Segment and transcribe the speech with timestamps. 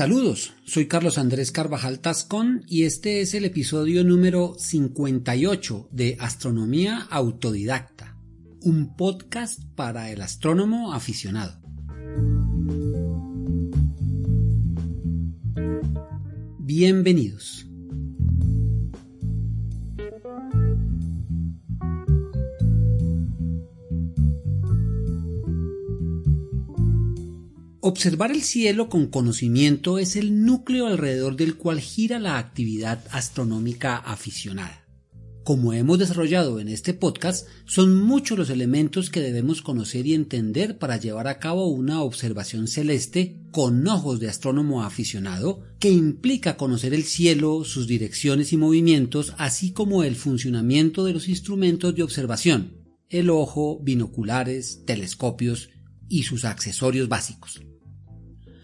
[0.00, 7.06] Saludos, soy Carlos Andrés Carvajal Tascón y este es el episodio número 58 de Astronomía
[7.10, 8.16] Autodidacta,
[8.62, 11.58] un podcast para el astrónomo aficionado.
[16.58, 17.66] Bienvenidos.
[27.82, 33.96] Observar el cielo con conocimiento es el núcleo alrededor del cual gira la actividad astronómica
[33.96, 34.79] aficionada.
[35.50, 40.78] Como hemos desarrollado en este podcast, son muchos los elementos que debemos conocer y entender
[40.78, 46.94] para llevar a cabo una observación celeste con ojos de astrónomo aficionado, que implica conocer
[46.94, 52.76] el cielo, sus direcciones y movimientos, así como el funcionamiento de los instrumentos de observación,
[53.08, 55.70] el ojo, binoculares, telescopios
[56.08, 57.60] y sus accesorios básicos.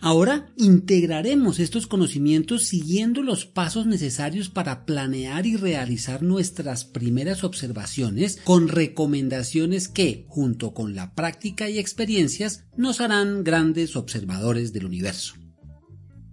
[0.07, 8.39] Ahora integraremos estos conocimientos siguiendo los pasos necesarios para planear y realizar nuestras primeras observaciones
[8.45, 15.35] con recomendaciones que, junto con la práctica y experiencias, nos harán grandes observadores del universo.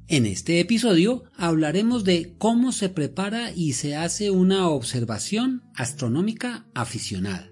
[0.07, 7.49] En este episodio hablaremos de cómo se prepara y se hace una observación astronómica aficionada.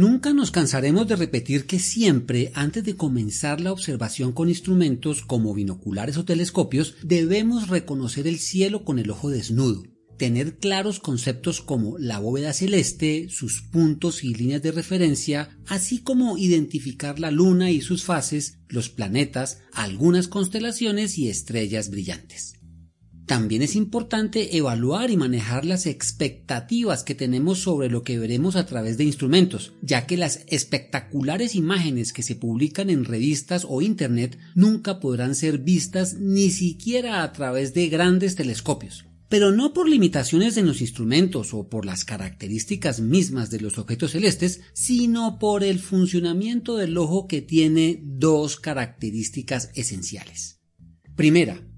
[0.00, 5.52] Nunca nos cansaremos de repetir que siempre, antes de comenzar la observación con instrumentos como
[5.52, 9.82] binoculares o telescopios, debemos reconocer el cielo con el ojo desnudo,
[10.16, 16.38] tener claros conceptos como la bóveda celeste, sus puntos y líneas de referencia, así como
[16.38, 22.59] identificar la luna y sus fases, los planetas, algunas constelaciones y estrellas brillantes.
[23.30, 28.66] También es importante evaluar y manejar las expectativas que tenemos sobre lo que veremos a
[28.66, 34.36] través de instrumentos, ya que las espectaculares imágenes que se publican en revistas o Internet
[34.56, 40.56] nunca podrán ser vistas ni siquiera a través de grandes telescopios pero no por limitaciones
[40.56, 45.78] en los instrumentos o por las características mismas de los objetos celestes, sino por el
[45.78, 50.58] funcionamiento del ojo que tiene dos características esenciales.
[51.14, 51.69] Primera,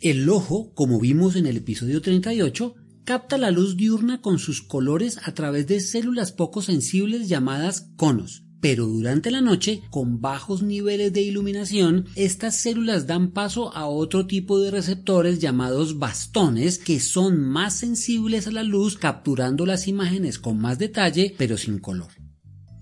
[0.00, 2.74] el ojo, como vimos en el episodio 38,
[3.04, 8.44] capta la luz diurna con sus colores a través de células poco sensibles llamadas conos.
[8.60, 14.26] Pero durante la noche, con bajos niveles de iluminación, estas células dan paso a otro
[14.26, 20.38] tipo de receptores llamados bastones que son más sensibles a la luz capturando las imágenes
[20.38, 22.19] con más detalle pero sin color.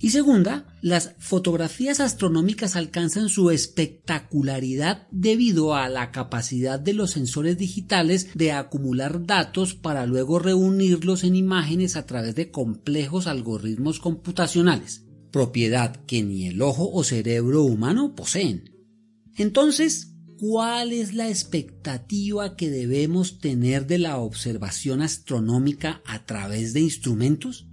[0.01, 7.59] Y segunda, las fotografías astronómicas alcanzan su espectacularidad debido a la capacidad de los sensores
[7.59, 15.05] digitales de acumular datos para luego reunirlos en imágenes a través de complejos algoritmos computacionales,
[15.33, 18.71] propiedad que ni el ojo o cerebro humano poseen.
[19.37, 26.83] Entonces, ¿cuál es la expectativa que debemos tener de la observación astronómica a través de
[26.83, 27.67] instrumentos?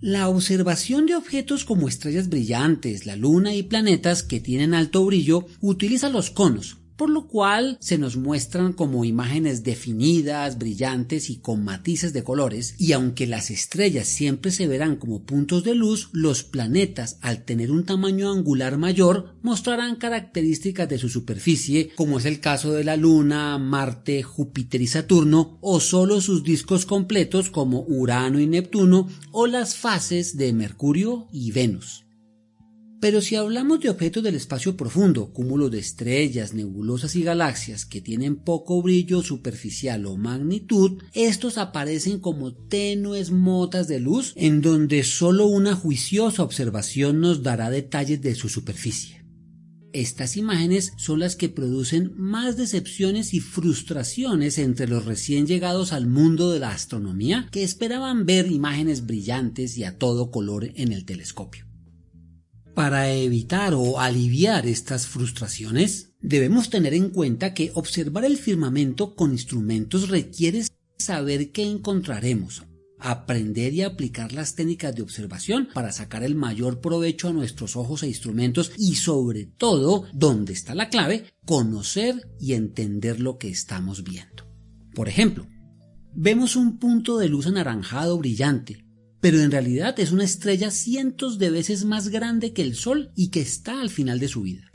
[0.00, 5.46] La observación de objetos como estrellas brillantes, la luna y planetas que tienen alto brillo
[5.60, 11.64] utiliza los conos, por lo cual se nos muestran como imágenes definidas, brillantes y con
[11.64, 16.42] matices de colores, y aunque las estrellas siempre se verán como puntos de luz, los
[16.42, 22.40] planetas, al tener un tamaño angular mayor, mostrarán características de su superficie, como es el
[22.40, 28.40] caso de la Luna, Marte, Júpiter y Saturno, o solo sus discos completos como Urano
[28.40, 32.07] y Neptuno, o las fases de Mercurio y Venus.
[33.00, 38.00] Pero si hablamos de objetos del espacio profundo, cúmulos de estrellas, nebulosas y galaxias que
[38.00, 45.04] tienen poco brillo superficial o magnitud, estos aparecen como tenues motas de luz en donde
[45.04, 49.24] solo una juiciosa observación nos dará detalles de su superficie.
[49.92, 56.06] Estas imágenes son las que producen más decepciones y frustraciones entre los recién llegados al
[56.06, 61.04] mundo de la astronomía que esperaban ver imágenes brillantes y a todo color en el
[61.04, 61.67] telescopio.
[62.78, 69.32] Para evitar o aliviar estas frustraciones, debemos tener en cuenta que observar el firmamento con
[69.32, 70.62] instrumentos requiere
[70.96, 72.62] saber qué encontraremos,
[73.00, 78.04] aprender y aplicar las técnicas de observación para sacar el mayor provecho a nuestros ojos
[78.04, 84.04] e instrumentos y sobre todo, donde está la clave, conocer y entender lo que estamos
[84.04, 84.46] viendo.
[84.94, 85.48] Por ejemplo,
[86.14, 88.86] vemos un punto de luz anaranjado brillante,
[89.20, 93.28] pero en realidad es una estrella cientos de veces más grande que el Sol y
[93.28, 94.70] que está al final de su vida.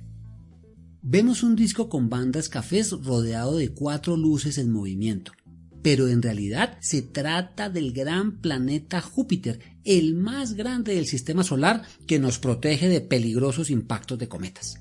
[1.02, 5.34] Vemos un disco con bandas cafés rodeado de cuatro luces en movimiento,
[5.82, 11.84] pero en realidad se trata del gran planeta Júpiter, el más grande del sistema solar
[12.08, 14.80] que nos protege de peligrosos impactos de cometas.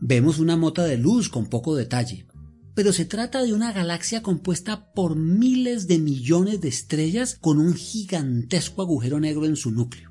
[0.00, 2.26] Vemos una mota de luz con poco detalle,
[2.74, 7.74] pero se trata de una galaxia compuesta por miles de millones de estrellas con un
[7.74, 10.10] gigantesco agujero negro en su núcleo.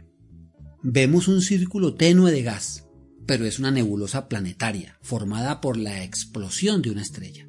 [0.84, 2.88] Vemos un círculo tenue de gas,
[3.26, 7.48] pero es una nebulosa planetaria, formada por la explosión de una estrella.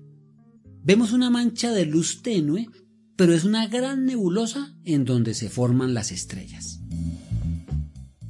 [0.85, 2.69] Vemos una mancha de luz tenue,
[3.17, 6.81] pero es una gran nebulosa en donde se forman las estrellas.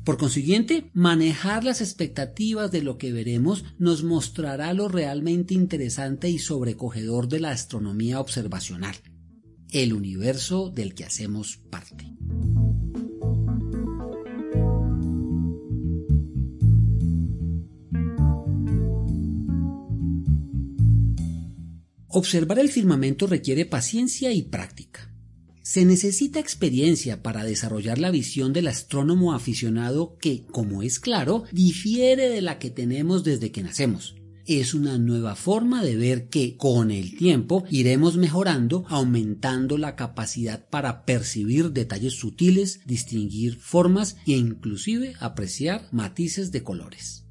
[0.05, 6.39] Por consiguiente, manejar las expectativas de lo que veremos nos mostrará lo realmente interesante y
[6.39, 8.97] sobrecogedor de la astronomía observacional,
[9.71, 12.13] el universo del que hacemos parte.
[22.15, 24.92] Observar el firmamento requiere paciencia y práctica.
[25.63, 32.29] Se necesita experiencia para desarrollar la visión del astrónomo aficionado que, como es claro, difiere
[32.29, 34.17] de la que tenemos desde que nacemos.
[34.45, 40.69] Es una nueva forma de ver que con el tiempo iremos mejorando, aumentando la capacidad
[40.69, 47.22] para percibir detalles sutiles, distinguir formas e inclusive apreciar matices de colores.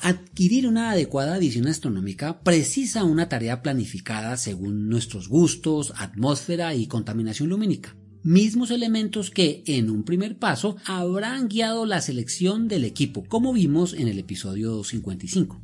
[0.00, 7.48] Adquirir una adecuada visión astronómica precisa una tarea planificada según nuestros gustos, atmósfera y contaminación
[7.48, 13.52] lumínica, mismos elementos que, en un primer paso, habrán guiado la selección del equipo, como
[13.52, 15.60] vimos en el episodio 55.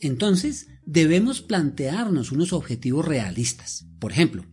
[0.00, 3.86] Entonces, debemos plantearnos unos objetivos realistas.
[4.00, 4.44] Por ejemplo,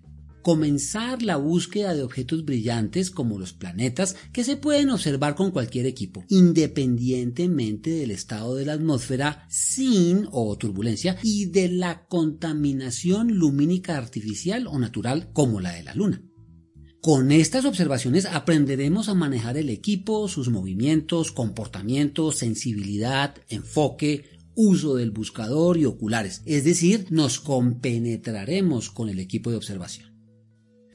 [0.45, 5.87] comenzar la búsqueda de objetos brillantes como los planetas que se pueden observar con cualquier
[5.87, 13.97] equipo, independientemente del estado de la atmósfera sin o turbulencia y de la contaminación lumínica
[13.97, 16.21] artificial o natural como la de la Luna.
[17.01, 25.09] Con estas observaciones aprenderemos a manejar el equipo, sus movimientos, comportamientos, sensibilidad, enfoque, uso del
[25.09, 30.14] buscador y oculares, es decir, nos compenetraremos con el equipo de observación.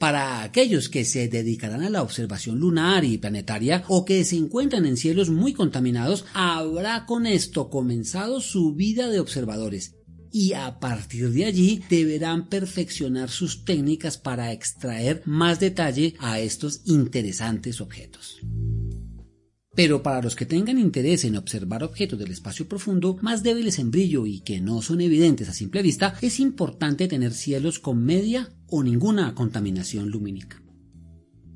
[0.01, 4.87] Para aquellos que se dedicarán a la observación lunar y planetaria o que se encuentran
[4.87, 9.93] en cielos muy contaminados, habrá con esto comenzado su vida de observadores
[10.31, 16.81] y a partir de allí deberán perfeccionar sus técnicas para extraer más detalle a estos
[16.85, 18.39] interesantes objetos.
[19.73, 23.89] Pero para los que tengan interés en observar objetos del espacio profundo más débiles en
[23.89, 28.49] brillo y que no son evidentes a simple vista, es importante tener cielos con media
[28.67, 30.60] o ninguna contaminación lumínica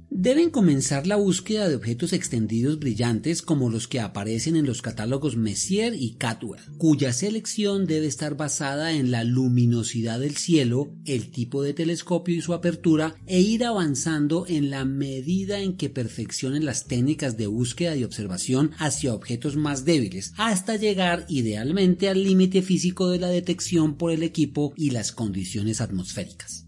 [0.10, 5.36] deben comenzar la búsqueda de objetos extendidos brillantes como los que aparecen en los catálogos
[5.36, 11.63] Messier y Catwell, cuya selección debe estar basada en la luminosidad del cielo, el tipo
[11.63, 16.86] de telescopio y su apertura, e ir avanzando en la medida en que perfeccionen las
[16.86, 23.10] técnicas de búsqueda y observación hacia objetos más débiles, hasta llegar idealmente al límite físico
[23.10, 26.65] de la detección por el equipo y las condiciones atmosféricas.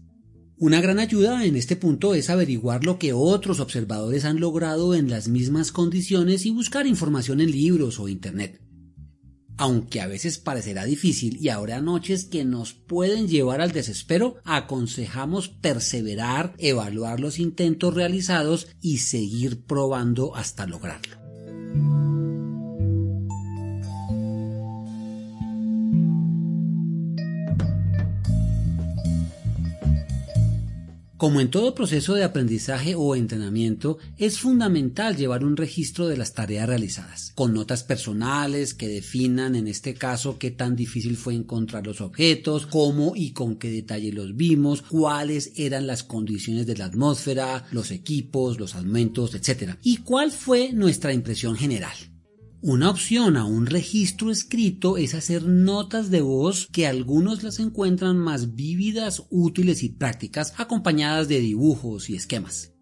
[0.60, 5.08] Una gran ayuda en este punto es averiguar lo que otros observadores han logrado en
[5.08, 8.60] las mismas condiciones y buscar información en libros o internet.
[9.56, 15.48] Aunque a veces parecerá difícil y habrá noches que nos pueden llevar al desespero, aconsejamos
[15.48, 21.27] perseverar, evaluar los intentos realizados y seguir probando hasta lograrlo.
[31.18, 36.32] Como en todo proceso de aprendizaje o entrenamiento, es fundamental llevar un registro de las
[36.32, 41.84] tareas realizadas, con notas personales que definan en este caso qué tan difícil fue encontrar
[41.84, 46.84] los objetos, cómo y con qué detalle los vimos, cuáles eran las condiciones de la
[46.84, 49.74] atmósfera, los equipos, los aumentos, etc.
[49.82, 51.96] y cuál fue nuestra impresión general.
[52.60, 58.18] Una opción a un registro escrito es hacer notas de voz que algunos las encuentran
[58.18, 62.72] más vívidas, útiles y prácticas, acompañadas de dibujos y esquemas.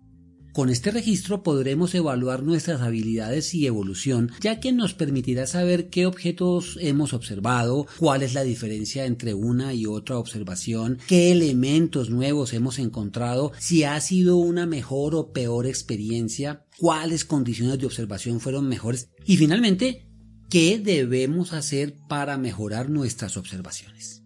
[0.56, 6.06] Con este registro podremos evaluar nuestras habilidades y evolución, ya que nos permitirá saber qué
[6.06, 12.54] objetos hemos observado, cuál es la diferencia entre una y otra observación, qué elementos nuevos
[12.54, 18.66] hemos encontrado, si ha sido una mejor o peor experiencia, cuáles condiciones de observación fueron
[18.66, 20.08] mejores y finalmente,
[20.48, 24.25] qué debemos hacer para mejorar nuestras observaciones.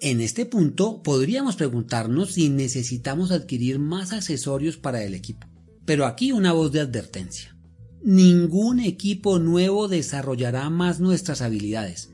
[0.00, 5.46] En este punto podríamos preguntarnos si necesitamos adquirir más accesorios para el equipo.
[5.86, 7.56] Pero aquí una voz de advertencia.
[8.02, 12.10] Ningún equipo nuevo desarrollará más nuestras habilidades.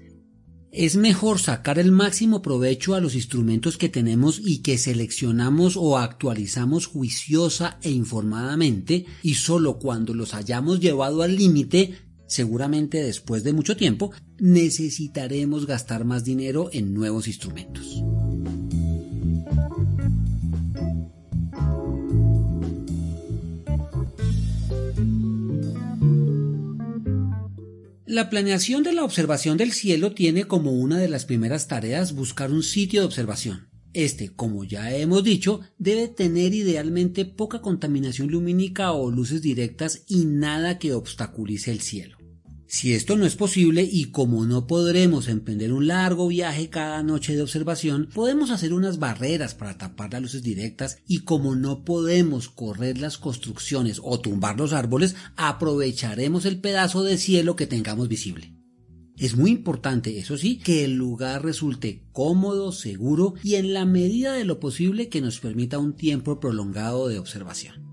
[0.70, 5.98] Es mejor sacar el máximo provecho a los instrumentos que tenemos y que seleccionamos o
[5.98, 11.94] actualizamos juiciosa e informadamente y solo cuando los hayamos llevado al límite
[12.32, 18.02] seguramente después de mucho tiempo, necesitaremos gastar más dinero en nuevos instrumentos.
[28.06, 32.50] La planeación de la observación del cielo tiene como una de las primeras tareas buscar
[32.50, 33.68] un sitio de observación.
[33.94, 40.24] Este, como ya hemos dicho, debe tener idealmente poca contaminación lumínica o luces directas y
[40.24, 42.21] nada que obstaculice el cielo.
[42.72, 47.36] Si esto no es posible y como no podremos emprender un largo viaje cada noche
[47.36, 52.48] de observación, podemos hacer unas barreras para tapar las luces directas y como no podemos
[52.48, 58.54] correr las construcciones o tumbar los árboles, aprovecharemos el pedazo de cielo que tengamos visible.
[59.18, 64.32] Es muy importante, eso sí, que el lugar resulte cómodo, seguro y en la medida
[64.32, 67.91] de lo posible que nos permita un tiempo prolongado de observación.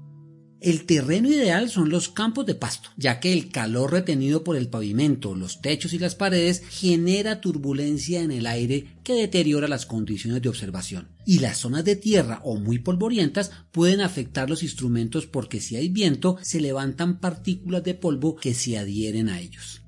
[0.61, 4.67] El terreno ideal son los campos de pasto, ya que el calor retenido por el
[4.67, 10.41] pavimento, los techos y las paredes genera turbulencia en el aire que deteriora las condiciones
[10.41, 11.07] de observación.
[11.25, 15.87] Y las zonas de tierra o muy polvorientas pueden afectar los instrumentos porque si hay
[15.87, 19.83] viento se levantan partículas de polvo que se adhieren a ellos.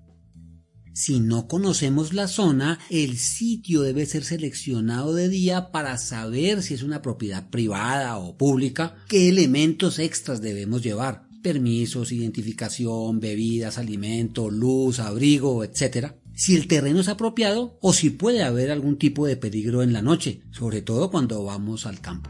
[1.02, 6.76] Si no conocemos la zona, el sitio debe ser seleccionado de día para saber si
[6.76, 14.52] es una propiedad privada o pública, qué elementos extras debemos llevar, permisos, identificación, bebidas, alimento,
[14.52, 16.12] luz, abrigo, etc.
[16.36, 20.04] Si el terreno es apropiado o si puede haber algún tipo de peligro en la
[20.04, 22.30] noche, sobre todo cuando vamos al campo.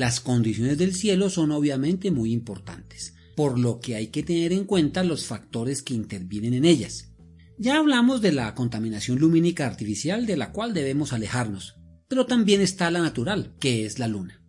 [0.00, 4.64] Las condiciones del cielo son obviamente muy importantes, por lo que hay que tener en
[4.64, 7.12] cuenta los factores que intervienen en ellas.
[7.58, 11.74] Ya hablamos de la contaminación lumínica artificial de la cual debemos alejarnos,
[12.08, 14.42] pero también está la natural, que es la luna.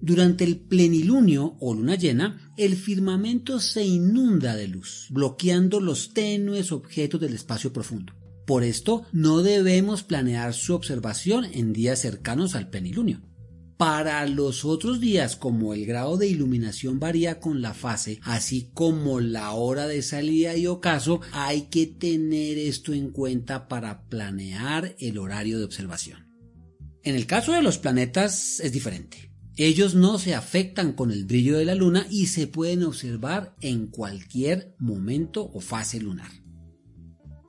[0.00, 6.72] Durante el plenilunio o luna llena, el firmamento se inunda de luz, bloqueando los tenues
[6.72, 8.14] objetos del espacio profundo.
[8.46, 13.20] Por esto, no debemos planear su observación en días cercanos al plenilunio.
[13.76, 19.18] Para los otros días, como el grado de iluminación varía con la fase, así como
[19.18, 25.18] la hora de salida y ocaso, hay que tener esto en cuenta para planear el
[25.18, 26.28] horario de observación.
[27.02, 29.32] En el caso de los planetas es diferente.
[29.56, 33.88] Ellos no se afectan con el brillo de la luna y se pueden observar en
[33.88, 36.43] cualquier momento o fase lunar.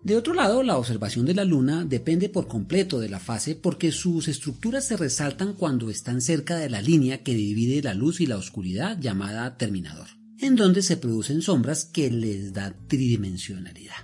[0.05, 3.91] De otro lado, la observación de la Luna depende por completo de la fase porque
[3.91, 8.27] sus estructuras se resaltan cuando están cerca de la línea que divide la luz y
[8.27, 10.05] la oscuridad llamada terminador,
[10.37, 13.95] en donde se producen sombras que les da tridimensionalidad.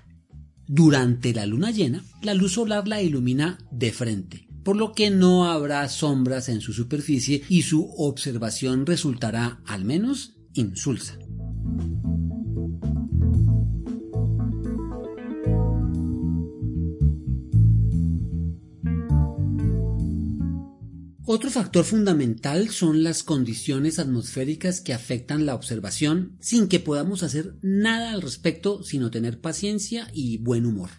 [0.65, 5.51] Durante la luna llena, la luz solar la ilumina de frente, por lo que no
[5.51, 11.19] habrá sombras en su superficie y su observación resultará al menos insulsa.
[21.33, 27.55] Otro factor fundamental son las condiciones atmosféricas que afectan la observación sin que podamos hacer
[27.61, 30.89] nada al respecto sino tener paciencia y buen humor.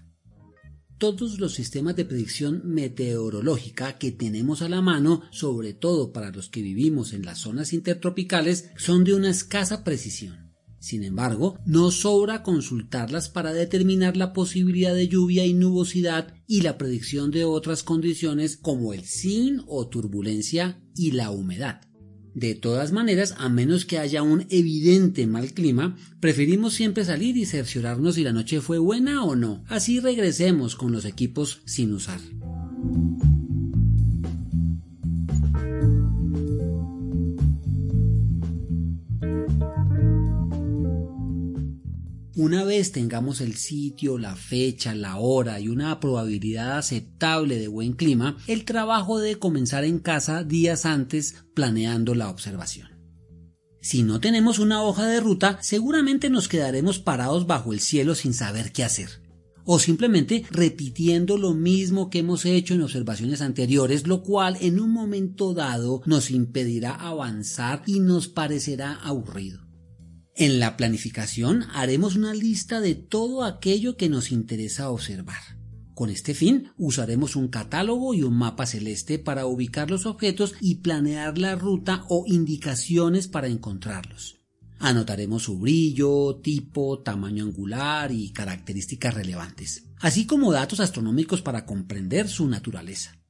[0.97, 6.49] Todos los sistemas de predicción meteorológica que tenemos a la mano, sobre todo para los
[6.49, 10.42] que vivimos en las zonas intertropicales, son de una escasa precisión.
[10.83, 16.77] Sin embargo, no sobra consultarlas para determinar la posibilidad de lluvia y nubosidad y la
[16.77, 21.83] predicción de otras condiciones como el sin o turbulencia y la humedad.
[22.35, 27.47] De todas maneras, a menos que haya un evidente mal clima, preferimos siempre salir y
[27.47, 29.63] cerciorarnos si la noche fue buena o no.
[29.69, 32.19] Así regresemos con los equipos sin usar.
[42.35, 47.93] Una vez tengamos el sitio, la fecha, la hora y una probabilidad aceptable de buen
[47.93, 52.89] clima, el trabajo debe comenzar en casa días antes planeando la observación.
[53.83, 58.33] Si no tenemos una hoja de ruta, seguramente nos quedaremos parados bajo el cielo sin
[58.33, 59.11] saber qué hacer.
[59.67, 64.91] O simplemente repitiendo lo mismo que hemos hecho en observaciones anteriores, lo cual en un
[64.91, 69.72] momento dado nos impedirá avanzar y nos parecerá aburrido.
[70.35, 75.41] En la planificación haremos una lista de todo aquello que nos interesa observar.
[75.95, 80.77] Con este fin, usaremos un catálogo y un mapa celeste para ubicar los objetos y
[80.77, 84.41] planear la ruta o indicaciones para encontrarlos.
[84.79, 92.27] Anotaremos su brillo, tipo, tamaño angular y características relevantes, así como datos astronómicos para comprender
[92.29, 93.22] su naturaleza.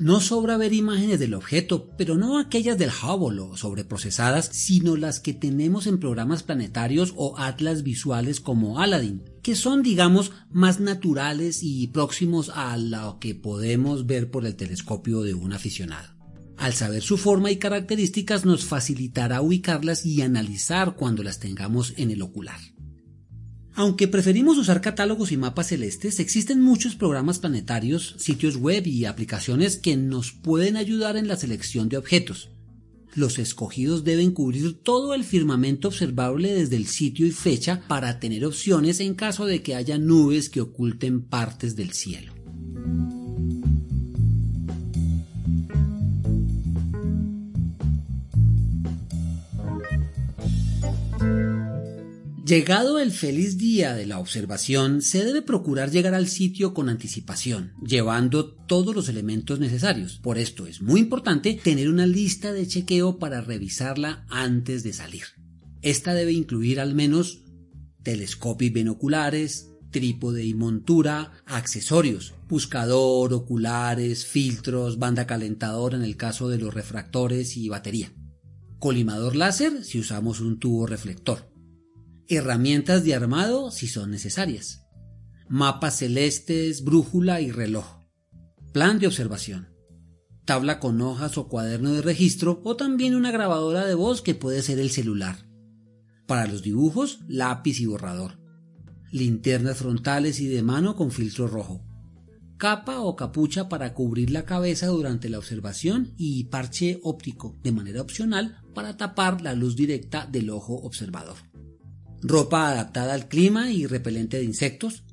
[0.00, 5.20] No sobra ver imágenes del objeto, pero no aquellas del Hubble o sobreprocesadas, sino las
[5.20, 11.58] que tenemos en programas planetarios o atlas visuales como Aladdin, que son, digamos, más naturales
[11.62, 16.14] y próximos a lo que podemos ver por el telescopio de un aficionado.
[16.56, 22.10] Al saber su forma y características nos facilitará ubicarlas y analizar cuando las tengamos en
[22.10, 22.58] el ocular.
[23.80, 29.78] Aunque preferimos usar catálogos y mapas celestes, existen muchos programas planetarios, sitios web y aplicaciones
[29.78, 32.50] que nos pueden ayudar en la selección de objetos.
[33.14, 38.44] Los escogidos deben cubrir todo el firmamento observable desde el sitio y fecha para tener
[38.44, 42.34] opciones en caso de que haya nubes que oculten partes del cielo.
[52.50, 57.74] Llegado el feliz día de la observación, se debe procurar llegar al sitio con anticipación,
[57.80, 60.18] llevando todos los elementos necesarios.
[60.20, 65.26] Por esto es muy importante tener una lista de chequeo para revisarla antes de salir.
[65.80, 67.44] Esta debe incluir al menos
[68.02, 76.58] telescopios binoculares, trípode y montura, accesorios, buscador, oculares, filtros, banda calentadora en el caso de
[76.58, 78.12] los refractores y batería.
[78.80, 81.49] Colimador láser si usamos un tubo reflector
[82.30, 84.86] herramientas de armado si son necesarias,
[85.48, 88.04] mapas celestes, brújula y reloj,
[88.72, 89.68] plan de observación,
[90.44, 94.62] tabla con hojas o cuaderno de registro o también una grabadora de voz que puede
[94.62, 95.48] ser el celular.
[96.28, 98.38] Para los dibujos, lápiz y borrador,
[99.10, 101.84] linternas frontales y de mano con filtro rojo,
[102.58, 108.00] capa o capucha para cubrir la cabeza durante la observación y parche óptico de manera
[108.00, 111.49] opcional para tapar la luz directa del ojo observador
[112.22, 115.04] ropa adaptada al clima y repelente de insectos,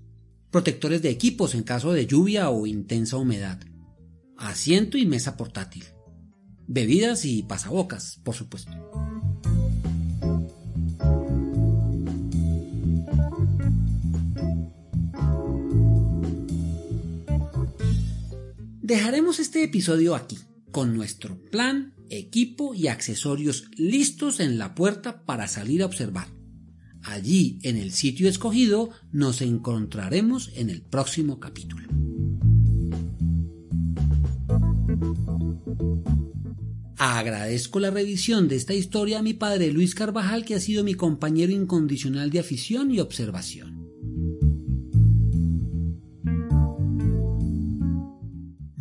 [0.51, 3.59] protectores de equipos en caso de lluvia o intensa humedad,
[4.37, 5.85] asiento y mesa portátil,
[6.67, 8.71] bebidas y pasabocas, por supuesto.
[18.81, 20.37] Dejaremos este episodio aquí,
[20.71, 26.36] con nuestro plan, equipo y accesorios listos en la puerta para salir a observar.
[27.07, 31.87] Allí, en el sitio escogido, nos encontraremos en el próximo capítulo.
[36.97, 40.95] Agradezco la revisión de esta historia a mi padre Luis Carvajal, que ha sido mi
[40.95, 43.66] compañero incondicional de afición y observación.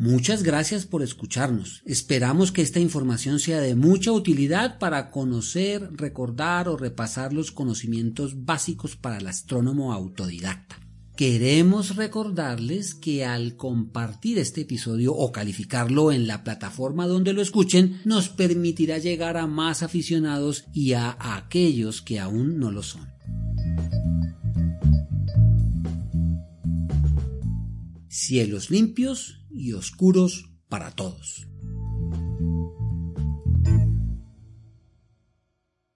[0.06, 1.82] Muchas gracias por escucharnos.
[1.84, 8.44] Esperamos que esta información sea de mucha utilidad para conocer, recordar o repasar los conocimientos
[8.44, 10.78] básicos para el astrónomo autodidacta.
[11.16, 18.00] Queremos recordarles que al compartir este episodio o calificarlo en la plataforma donde lo escuchen,
[18.04, 23.08] nos permitirá llegar a más aficionados y a aquellos que aún no lo son.
[28.08, 31.46] Cielos limpios y oscuros para todos.